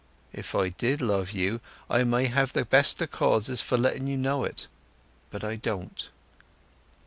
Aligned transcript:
If 0.33 0.55
I 0.55 0.69
did 0.69 0.99
love 0.99 1.29
you, 1.29 1.61
I 1.87 2.03
may 2.05 2.25
have 2.25 2.53
the 2.53 2.65
best 2.65 3.03
o' 3.03 3.05
causes 3.05 3.61
for 3.61 3.77
letting 3.77 4.07
you 4.07 4.17
know 4.17 4.43
it. 4.43 4.65
But 5.29 5.43
I 5.43 5.57
don't." 5.57 6.09